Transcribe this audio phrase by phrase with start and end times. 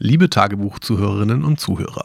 [0.00, 2.04] Liebe Tagebuchzuhörerinnen und Zuhörer,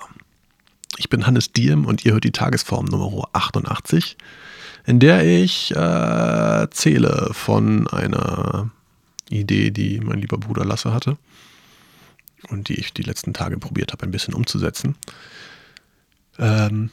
[0.97, 4.17] ich bin Hannes Diem und ihr hört die Tagesform Nummer 88,
[4.87, 8.71] in der ich äh, erzähle von einer
[9.29, 11.19] Idee, die mein lieber Bruder Lasse hatte
[12.49, 14.95] und die ich die letzten Tage probiert habe, ein bisschen umzusetzen.
[16.39, 16.89] Ähm,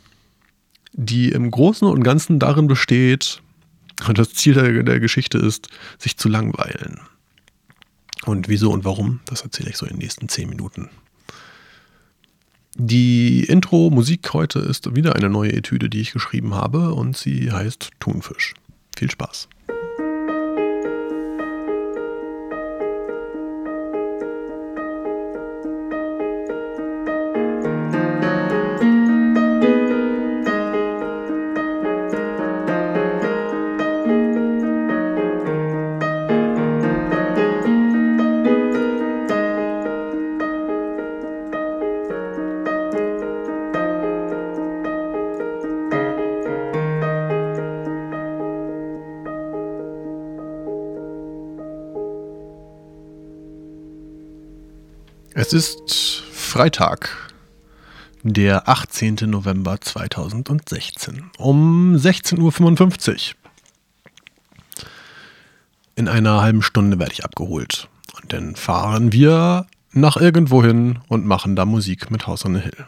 [0.92, 3.40] die im Großen und Ganzen darin besteht,
[4.06, 7.00] und das Ziel der, der Geschichte ist, sich zu langweilen.
[8.26, 10.90] Und wieso und warum, das erzähle ich so in den nächsten zehn Minuten.
[12.76, 17.90] Die Intro-Musik heute ist wieder eine neue Etüde, die ich geschrieben habe und sie heißt
[17.98, 18.54] Thunfisch.
[18.96, 19.48] Viel Spaß.
[55.52, 57.28] Es ist Freitag,
[58.22, 59.16] der 18.
[59.26, 63.50] November 2016 um 16.55 Uhr.
[65.96, 67.88] In einer halben Stunde werde ich abgeholt.
[68.22, 72.60] Und dann fahren wir nach irgendwo hin und machen da Musik mit House on the
[72.60, 72.86] Hill.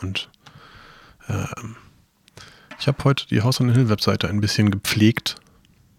[0.00, 0.30] Und
[1.28, 1.44] äh,
[2.78, 5.34] ich habe heute die House on the Hill Webseite ein bisschen gepflegt.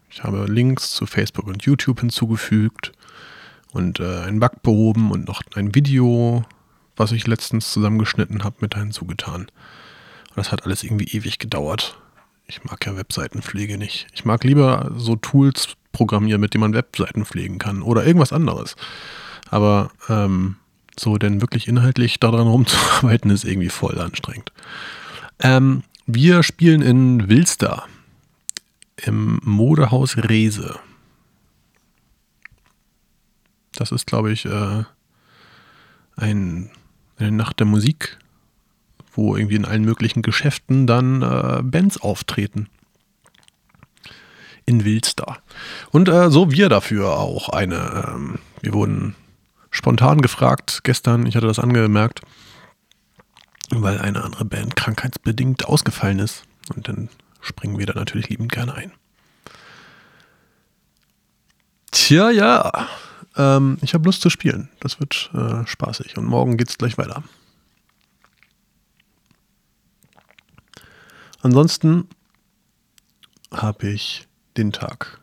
[0.10, 2.92] Ich habe Links zu Facebook und YouTube hinzugefügt
[3.76, 6.46] und äh, einen Bug behoben und noch ein Video,
[6.96, 9.42] was ich letztens zusammengeschnitten habe, mit hinzugetan.
[9.42, 11.98] Und das hat alles irgendwie ewig gedauert.
[12.48, 14.08] Ich mag ja Webseitenpflege nicht.
[14.14, 18.78] Ich mag lieber so Tools programmieren, mit denen man Webseiten pflegen kann oder irgendwas anderes.
[19.50, 20.56] Aber ähm,
[20.98, 24.54] so denn wirklich inhaltlich daran rumzuarbeiten, ist irgendwie voll anstrengend.
[25.40, 27.84] Ähm, wir spielen in Wilster
[29.04, 30.80] im Modehaus Rese.
[33.76, 34.84] Das ist, glaube ich, äh,
[36.16, 36.72] ein,
[37.18, 38.18] eine Nacht der Musik,
[39.14, 42.70] wo irgendwie in allen möglichen Geschäften dann äh, Bands auftreten.
[44.66, 45.38] In Wilster.
[45.92, 48.06] Und äh, so wir dafür auch eine.
[48.08, 49.16] Ähm, wir wurden
[49.70, 52.22] spontan gefragt gestern, ich hatte das angemerkt,
[53.70, 56.44] weil eine andere Band krankheitsbedingt ausgefallen ist.
[56.76, 57.10] Und dann
[57.42, 58.92] springen wir da natürlich liebend gerne ein.
[61.92, 62.88] Tja, ja.
[63.38, 64.70] Ähm, ich habe Lust zu spielen.
[64.80, 66.18] Das wird äh, spaßig.
[66.18, 67.24] Und morgen geht es gleich weiter.
[71.42, 72.08] Ansonsten
[73.52, 75.22] habe ich den Tag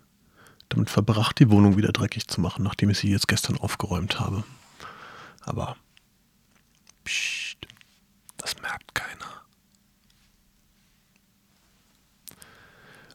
[0.68, 4.44] damit verbracht, die Wohnung wieder dreckig zu machen, nachdem ich sie jetzt gestern aufgeräumt habe.
[5.40, 5.76] Aber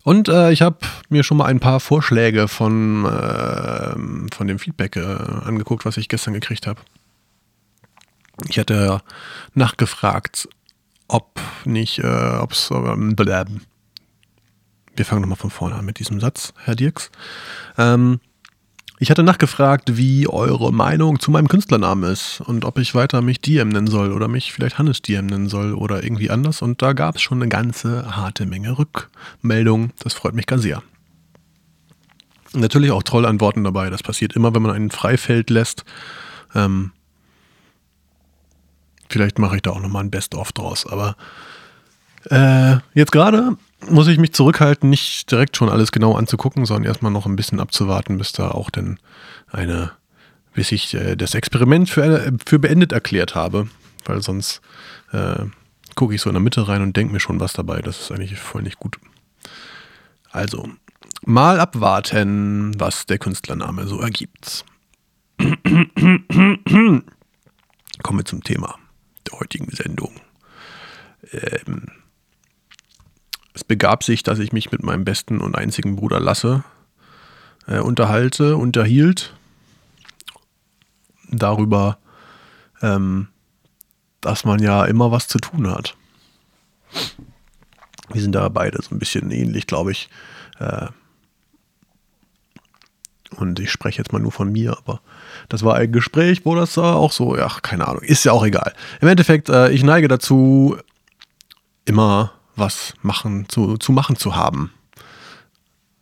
[0.08, 0.78] Und äh, ich habe
[1.10, 3.92] mir schon mal ein paar Vorschläge von, äh,
[4.34, 6.80] von dem Feedback äh, angeguckt, was ich gestern gekriegt habe.
[8.48, 9.02] Ich hatte
[9.54, 10.48] nachgefragt,
[11.10, 16.54] ob nicht, äh, ob es, ähm, wir fangen nochmal von vorne an mit diesem Satz,
[16.64, 17.12] Herr Dirks.
[17.78, 18.22] Ähm,
[19.00, 23.40] ich hatte nachgefragt, wie eure Meinung zu meinem Künstlernamen ist und ob ich weiter mich
[23.42, 26.64] Diem nennen soll oder mich vielleicht Hannes Diem nennen soll oder irgendwie anders.
[26.64, 29.92] Und da gab es schon eine ganze harte Menge Rückmeldungen.
[30.00, 30.82] Das freut mich ganz sehr.
[32.54, 33.92] Natürlich auch Trollantworten dabei.
[33.92, 35.86] Das passiert immer, wenn man einen Freifeld lässt.
[36.56, 36.92] Ähm,
[39.10, 40.88] vielleicht mache ich da auch nochmal ein Best-of draus.
[40.88, 41.16] Aber
[42.32, 47.12] äh, jetzt gerade muss ich mich zurückhalten, nicht direkt schon alles genau anzugucken, sondern erstmal
[47.12, 49.00] noch ein bisschen abzuwarten, bis da auch denn
[49.52, 49.92] eine,
[50.54, 53.70] bis ich äh, das Experiment für, äh, für beendet erklärt habe.
[54.06, 54.62] Weil sonst
[55.12, 55.46] äh,
[55.96, 57.82] gucke ich so in der Mitte rein und denke mir schon was dabei.
[57.82, 58.98] Das ist eigentlich voll nicht gut.
[60.32, 60.70] Also,
[61.26, 64.66] mal abwarten, was der Künstlername so ergibt.
[65.38, 67.04] Kommen
[68.20, 68.76] wir zum Thema
[69.30, 70.16] der heutigen Sendung.
[71.32, 71.88] Ähm,
[73.58, 76.64] es begab sich, dass ich mich mit meinem besten und einzigen Bruder Lasse
[77.66, 79.34] äh, unterhalte, unterhielt
[81.32, 81.98] darüber,
[82.84, 83.30] ähm,
[84.22, 85.98] dass man ja immer was zu tun hat.
[88.14, 90.08] Wir sind da beide so ein bisschen ähnlich, glaube ich.
[90.60, 90.90] Äh,
[93.38, 95.02] und ich spreche jetzt mal nur von mir, aber
[95.50, 98.76] das war ein Gespräch, wo das auch so, ja, keine Ahnung, ist ja auch egal.
[99.02, 100.78] Im Endeffekt, äh, ich neige dazu,
[101.86, 104.72] immer was machen, zu, zu machen zu haben.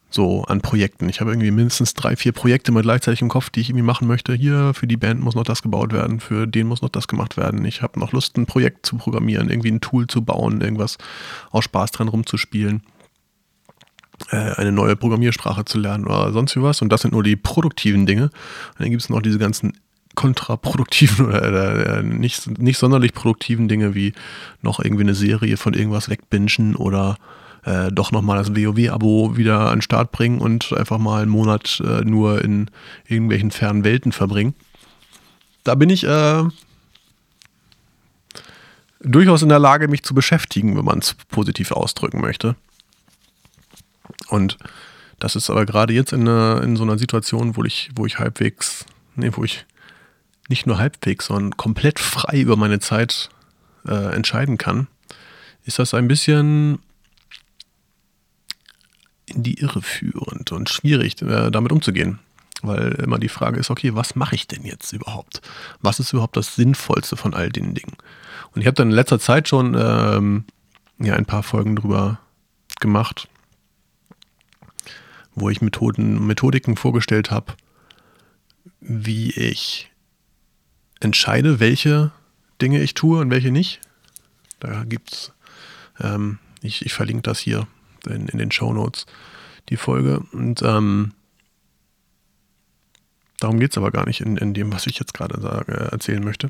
[0.09, 1.09] so an Projekten.
[1.09, 4.07] Ich habe irgendwie mindestens drei, vier Projekte mal gleichzeitig im Kopf, die ich irgendwie machen
[4.07, 4.33] möchte.
[4.33, 7.35] Hier, für die Band muss noch das gebaut werden, für den muss noch das gemacht
[7.35, 7.65] werden.
[7.65, 10.97] Ich habe noch Lust, ein Projekt zu programmieren, irgendwie ein Tool zu bauen, irgendwas
[11.51, 12.83] aus Spaß dran rumzuspielen,
[14.29, 16.81] äh, eine neue Programmiersprache zu lernen oder sonst wie was.
[16.81, 18.23] Und das sind nur die produktiven Dinge.
[18.23, 19.73] Und dann gibt es noch diese ganzen
[20.15, 24.13] kontraproduktiven oder äh, nicht, nicht sonderlich produktiven Dinge wie
[24.61, 27.17] noch irgendwie eine Serie von irgendwas wegbingen oder
[27.63, 31.81] äh, doch nochmal das WoW-Abo wieder an den Start bringen und einfach mal einen Monat
[31.85, 32.69] äh, nur in
[33.07, 34.53] irgendwelchen fernen Welten verbringen.
[35.63, 36.43] Da bin ich äh,
[38.99, 42.55] durchaus in der Lage, mich zu beschäftigen, wenn man es positiv ausdrücken möchte.
[44.29, 44.57] Und
[45.19, 48.19] das ist aber gerade jetzt in, eine, in so einer Situation, wo ich, wo ich
[48.19, 48.85] halbwegs,
[49.15, 49.65] nee, wo ich
[50.47, 53.29] nicht nur halbwegs, sondern komplett frei über meine Zeit
[53.87, 54.87] äh, entscheiden kann,
[55.63, 56.79] ist das ein bisschen
[59.25, 62.19] in die Irre führend und schwierig, äh, damit umzugehen.
[62.61, 65.41] Weil immer die Frage ist, okay, was mache ich denn jetzt überhaupt?
[65.81, 67.97] Was ist überhaupt das Sinnvollste von all den Dingen?
[68.53, 70.45] Und ich habe dann in letzter Zeit schon ähm,
[70.99, 72.19] ja, ein paar Folgen drüber
[72.79, 73.27] gemacht,
[75.33, 77.53] wo ich Methoden, Methodiken vorgestellt habe,
[78.79, 79.91] wie ich
[80.99, 82.11] entscheide, welche
[82.61, 83.81] Dinge ich tue und welche nicht.
[84.59, 85.33] Da gibt's,
[85.99, 87.67] ähm, ich, ich verlinke das hier
[88.07, 89.05] in, in den Show Notes,
[89.69, 90.21] die Folge.
[90.31, 91.13] Und ähm,
[93.39, 96.23] darum geht es aber gar nicht in, in dem, was ich jetzt gerade sage, erzählen
[96.23, 96.49] möchte.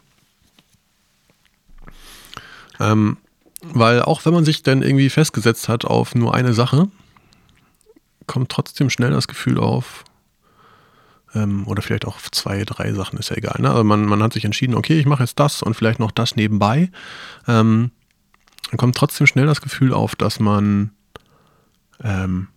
[2.79, 3.17] Ähm,
[3.61, 6.89] weil auch wenn man sich dann irgendwie festgesetzt hat auf nur eine Sache,
[8.27, 10.03] kommt trotzdem schnell das Gefühl auf,
[11.35, 13.57] ähm, oder vielleicht auch zwei, drei Sachen, ist ja egal.
[13.59, 13.69] Ne?
[13.69, 16.35] Also man, man hat sich entschieden, okay, ich mache jetzt das und vielleicht noch das
[16.35, 16.89] nebenbei.
[17.47, 17.91] Ähm,
[18.71, 20.91] dann kommt trotzdem schnell das Gefühl auf, dass man
[22.03, 22.47] ähm,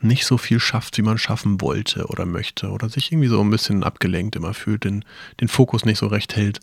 [0.00, 3.50] nicht so viel schafft, wie man schaffen wollte oder möchte oder sich irgendwie so ein
[3.50, 5.04] bisschen abgelenkt immer fühlt, den,
[5.40, 6.60] den Fokus nicht so recht hält.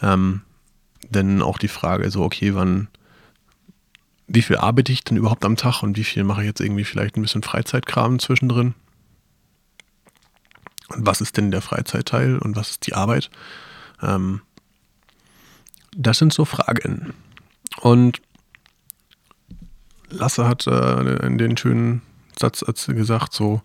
[0.00, 0.42] Ähm,
[1.08, 2.88] denn auch die Frage so, okay, wann,
[4.26, 6.84] wie viel arbeite ich denn überhaupt am Tag und wie viel mache ich jetzt irgendwie
[6.84, 8.74] vielleicht ein bisschen Freizeitkram zwischendrin?
[10.96, 13.30] Was ist denn der Freizeitteil und was ist die Arbeit?
[14.02, 14.42] Ähm,
[15.96, 17.14] das sind so Fragen.
[17.80, 18.20] Und
[20.08, 22.02] Lasse hat äh, in den schönen
[22.38, 23.62] Satz gesagt, so,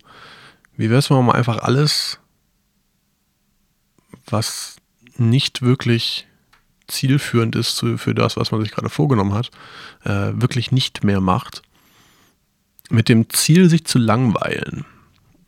[0.76, 2.18] wie wäre es, wenn man einfach alles,
[4.26, 4.76] was
[5.16, 6.26] nicht wirklich
[6.86, 9.50] zielführend ist für das, was man sich gerade vorgenommen hat,
[10.04, 11.62] äh, wirklich nicht mehr macht,
[12.88, 14.86] mit dem Ziel, sich zu langweilen.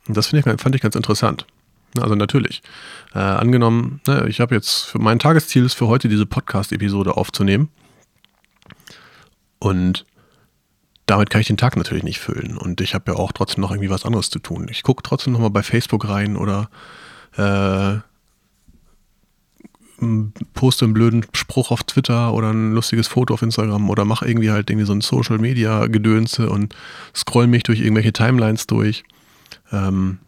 [0.07, 1.47] Und das ich, fand ich ganz interessant.
[1.99, 2.61] Also natürlich.
[3.13, 7.69] Äh, angenommen, ne, ich habe jetzt für mein Tagesziel ist für heute diese Podcast-Episode aufzunehmen.
[9.59, 10.05] Und
[11.05, 12.57] damit kann ich den Tag natürlich nicht füllen.
[12.57, 14.67] Und ich habe ja auch trotzdem noch irgendwie was anderes zu tun.
[14.69, 16.69] Ich gucke trotzdem noch mal bei Facebook rein oder
[17.35, 17.99] äh,
[20.53, 24.51] poste einen blöden Spruch auf Twitter oder ein lustiges Foto auf Instagram oder mache irgendwie
[24.51, 26.73] halt irgendwie so ein Social Media Gedönse und
[27.15, 29.03] scroll mich durch irgendwelche Timelines durch.
[29.71, 30.19] Ähm,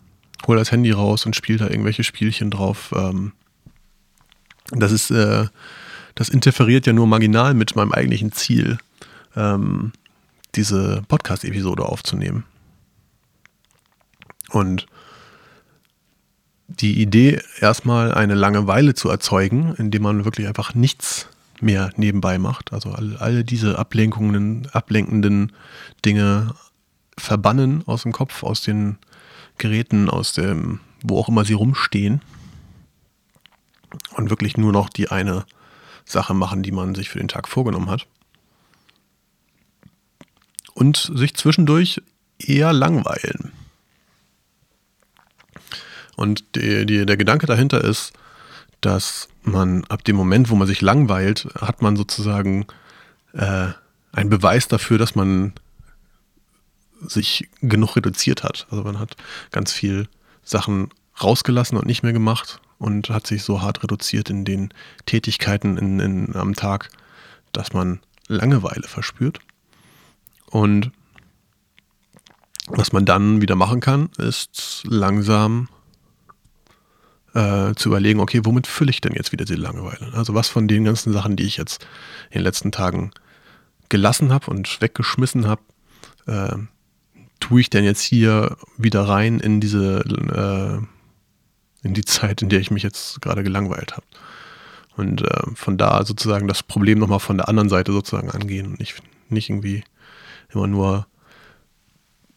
[0.45, 2.93] hol das Handy raus und spiele da irgendwelche Spielchen drauf.
[2.95, 3.33] Ähm,
[4.71, 5.47] das ist, äh,
[6.15, 8.77] das interferiert ja nur marginal mit meinem eigentlichen Ziel.
[9.35, 9.91] Ähm,
[10.55, 12.45] diese Podcast-Episode aufzunehmen.
[14.49, 14.85] Und
[16.67, 21.27] die Idee, erstmal eine Langeweile zu erzeugen, indem man wirklich einfach nichts
[21.59, 25.53] mehr nebenbei macht, also alle, alle diese Ablenkungen, ablenkenden
[26.05, 26.53] Dinge
[27.17, 28.97] verbannen aus dem Kopf, aus den
[29.57, 32.21] Geräten, aus dem, wo auch immer sie rumstehen
[34.15, 35.45] und wirklich nur noch die eine
[36.05, 38.07] Sache machen, die man sich für den Tag vorgenommen hat
[40.73, 42.01] und sich zwischendurch
[42.39, 43.51] eher langweilen.
[46.15, 48.13] Und die, die, der Gedanke dahinter ist,
[48.81, 52.67] dass man ab dem Moment, wo man sich langweilt, hat man sozusagen
[53.33, 53.69] äh,
[54.11, 55.53] einen Beweis dafür, dass man
[57.07, 58.67] sich genug reduziert hat.
[58.69, 59.15] Also man hat
[59.51, 60.07] ganz viel
[60.43, 60.89] Sachen
[61.21, 64.73] rausgelassen und nicht mehr gemacht und hat sich so hart reduziert in den
[65.05, 66.89] Tätigkeiten in, in, am Tag,
[67.51, 69.39] dass man Langeweile verspürt.
[70.47, 70.91] Und
[72.67, 75.67] was man dann wieder machen kann, ist langsam
[77.33, 80.13] äh, zu überlegen, okay, womit fülle ich denn jetzt wieder die Langeweile?
[80.13, 81.85] Also was von den ganzen Sachen, die ich jetzt
[82.29, 83.11] in den letzten Tagen
[83.89, 85.61] gelassen habe und weggeschmissen habe,
[86.27, 86.55] äh,
[87.43, 92.61] tue ich denn jetzt hier wieder rein in diese, äh, in die Zeit, in der
[92.61, 94.05] ich mich jetzt gerade gelangweilt habe.
[94.95, 98.79] Und äh, von da sozusagen das Problem nochmal von der anderen Seite sozusagen angehen und
[98.79, 98.95] nicht,
[99.27, 99.83] nicht irgendwie
[100.53, 101.05] immer nur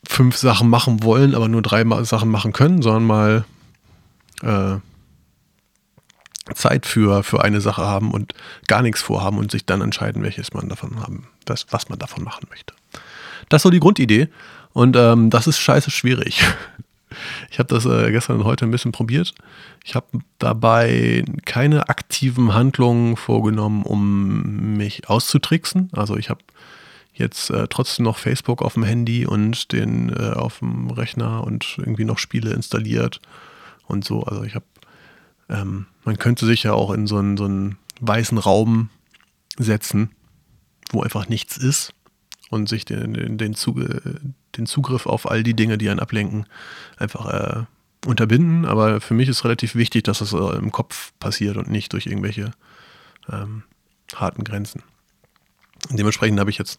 [0.08, 3.44] fünf Sachen machen wollen, aber nur drei Sachen machen können, sondern mal
[4.42, 4.78] äh,
[6.56, 8.34] Zeit für, für eine Sache haben und
[8.66, 12.24] gar nichts vorhaben und sich dann entscheiden, welches man davon haben, was, was man davon
[12.24, 12.74] machen möchte.
[13.48, 14.28] Das ist so die Grundidee
[14.76, 16.44] und ähm, das ist scheiße schwierig.
[17.50, 19.32] Ich habe das äh, gestern und heute ein bisschen probiert.
[19.84, 25.88] Ich habe dabei keine aktiven Handlungen vorgenommen, um mich auszutricksen.
[25.92, 26.40] Also ich habe
[27.14, 31.76] jetzt äh, trotzdem noch Facebook auf dem Handy und den äh, auf dem Rechner und
[31.78, 33.22] irgendwie noch Spiele installiert
[33.86, 34.24] und so.
[34.24, 34.66] Also ich habe
[35.48, 38.90] ähm, man könnte sich ja auch in so einen, so einen weißen Raum
[39.56, 40.10] setzen,
[40.90, 41.94] wo einfach nichts ist
[42.50, 44.20] und sich den, den, den, Zuge,
[44.56, 46.46] den Zugriff auf all die Dinge, die einen ablenken,
[46.96, 47.64] einfach äh,
[48.06, 48.64] unterbinden.
[48.64, 52.06] Aber für mich ist relativ wichtig, dass das äh, im Kopf passiert und nicht durch
[52.06, 52.52] irgendwelche
[53.30, 53.62] ähm,
[54.14, 54.82] harten Grenzen.
[55.90, 56.78] Und dementsprechend habe ich jetzt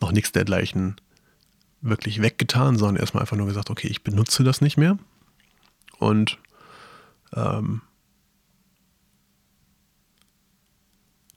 [0.00, 0.96] noch nichts dergleichen
[1.80, 4.98] wirklich weggetan, sondern erstmal einfach nur gesagt, okay, ich benutze das nicht mehr.
[5.98, 6.38] Und
[7.34, 7.82] ähm,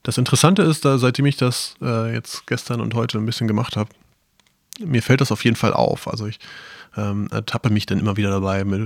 [0.09, 3.75] Das Interessante ist, da, seitdem ich das äh, jetzt gestern und heute ein bisschen gemacht
[3.75, 3.89] habe,
[4.85, 6.07] mir fällt das auf jeden Fall auf.
[6.07, 6.39] Also ich
[6.97, 8.81] ähm, ertappe mich dann immer wieder dabei, mit,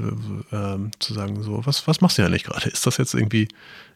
[0.51, 2.69] ähm, zu sagen, so, was, was machst du eigentlich gerade?
[2.69, 3.47] Ist das jetzt irgendwie,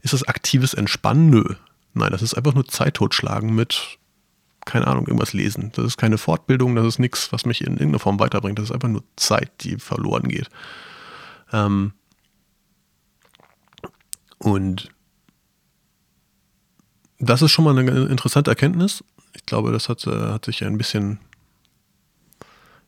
[0.01, 1.29] ist das aktives Entspannen?
[1.29, 1.55] Nö.
[1.93, 3.97] Nein, das ist einfach nur Zeit totschlagen mit,
[4.65, 5.71] keine Ahnung, irgendwas lesen.
[5.75, 8.59] Das ist keine Fortbildung, das ist nichts, was mich in irgendeiner Form weiterbringt.
[8.59, 10.49] Das ist einfach nur Zeit, die verloren geht.
[11.51, 11.93] Ähm,
[14.37, 14.89] und
[17.19, 19.03] das ist schon mal eine interessante Erkenntnis.
[19.33, 21.19] Ich glaube, das hat, äh, hat sich ein bisschen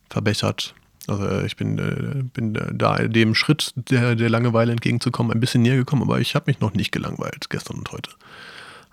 [0.10, 0.75] verbessert.
[1.08, 5.62] Also äh, ich bin, äh, bin da dem Schritt der, der Langeweile entgegenzukommen ein bisschen
[5.62, 8.12] näher gekommen, aber ich habe mich noch nicht gelangweilt gestern und heute.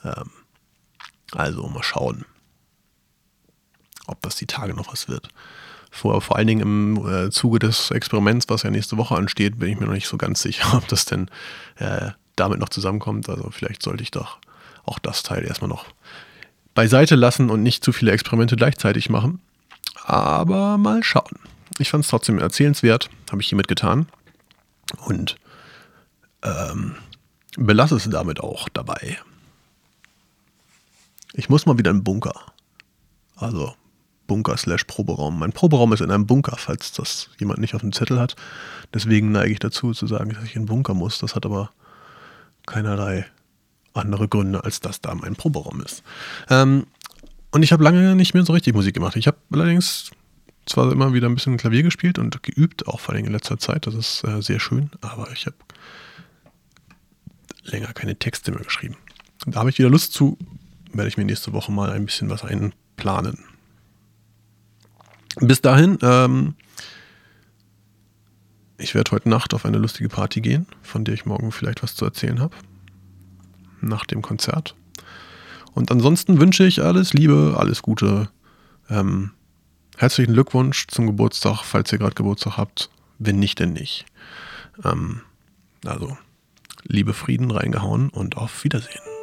[0.04, 0.30] Ähm,
[1.32, 2.24] also mal schauen,
[4.06, 5.28] ob das die Tage noch was wird.
[5.90, 9.70] Vor, vor allen Dingen im äh, Zuge des Experiments, was ja nächste Woche ansteht, bin
[9.70, 11.30] ich mir noch nicht so ganz sicher, ob das denn
[11.76, 13.28] äh, damit noch zusammenkommt.
[13.28, 14.38] Also vielleicht sollte ich doch
[14.84, 15.86] auch das Teil erstmal noch
[16.74, 19.40] beiseite lassen und nicht zu viele Experimente gleichzeitig machen.
[20.06, 21.36] Aber mal schauen.
[21.78, 24.06] Ich fand es trotzdem erzählenswert, habe ich hiermit getan.
[25.04, 25.36] Und
[26.42, 26.94] ähm,
[27.56, 29.18] belasse es damit auch dabei.
[31.32, 32.34] Ich muss mal wieder in den Bunker.
[33.34, 33.74] Also
[34.28, 35.40] Bunker slash Proberaum.
[35.40, 38.36] Mein Proberaum ist in einem Bunker, falls das jemand nicht auf dem Zettel hat.
[38.94, 41.18] Deswegen neige ich dazu zu sagen, dass ich in den Bunker muss.
[41.18, 41.70] Das hat aber
[42.64, 43.26] keinerlei
[43.92, 46.04] andere Gründe, als dass da mein Proberaum ist.
[46.48, 46.86] Ähm,
[47.56, 49.16] und ich habe lange nicht mehr so richtig Musik gemacht.
[49.16, 50.10] Ich habe allerdings
[50.66, 53.86] zwar immer wieder ein bisschen Klavier gespielt und geübt, auch vor allem in letzter Zeit.
[53.86, 55.56] Das ist äh, sehr schön, aber ich habe
[57.62, 58.98] länger keine Texte mehr geschrieben.
[59.46, 60.36] Da habe ich wieder Lust zu,
[60.92, 63.38] werde ich mir nächste Woche mal ein bisschen was einplanen.
[65.36, 66.56] Bis dahin, ähm,
[68.76, 71.94] ich werde heute Nacht auf eine lustige Party gehen, von der ich morgen vielleicht was
[71.94, 72.54] zu erzählen habe
[73.80, 74.74] nach dem Konzert.
[75.76, 78.30] Und ansonsten wünsche ich alles Liebe, alles Gute.
[78.88, 79.32] Ähm,
[79.98, 82.88] herzlichen Glückwunsch zum Geburtstag, falls ihr gerade Geburtstag habt.
[83.18, 84.06] Wenn nicht, denn nicht.
[84.82, 85.20] Ähm,
[85.84, 86.16] also,
[86.84, 89.15] liebe Frieden reingehauen und auf Wiedersehen.